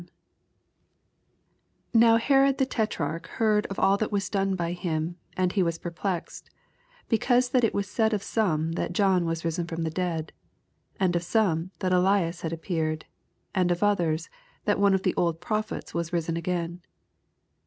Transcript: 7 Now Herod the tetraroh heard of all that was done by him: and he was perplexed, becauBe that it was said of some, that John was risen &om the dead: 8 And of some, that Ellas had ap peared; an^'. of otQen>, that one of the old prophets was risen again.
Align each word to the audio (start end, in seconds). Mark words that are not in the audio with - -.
7 1.93 1.93
Now 1.93 2.17
Herod 2.17 2.57
the 2.57 2.65
tetraroh 2.65 3.23
heard 3.23 3.67
of 3.67 3.77
all 3.77 3.97
that 3.97 4.11
was 4.11 4.31
done 4.31 4.55
by 4.55 4.71
him: 4.71 5.17
and 5.37 5.51
he 5.51 5.61
was 5.61 5.77
perplexed, 5.77 6.49
becauBe 7.07 7.51
that 7.51 7.63
it 7.63 7.75
was 7.75 7.87
said 7.87 8.11
of 8.11 8.23
some, 8.23 8.71
that 8.71 8.93
John 8.93 9.25
was 9.25 9.45
risen 9.45 9.67
&om 9.71 9.83
the 9.83 9.91
dead: 9.91 10.33
8 10.95 10.97
And 11.01 11.15
of 11.15 11.21
some, 11.21 11.69
that 11.77 11.93
Ellas 11.93 12.41
had 12.41 12.51
ap 12.51 12.63
peared; 12.63 13.05
an^'. 13.53 13.69
of 13.69 13.81
otQen>, 13.81 14.27
that 14.65 14.79
one 14.79 14.95
of 14.95 15.03
the 15.03 15.13
old 15.13 15.39
prophets 15.39 15.93
was 15.93 16.11
risen 16.11 16.35
again. 16.35 16.81